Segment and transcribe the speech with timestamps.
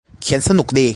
[0.21, 0.87] เขียนสนุกดี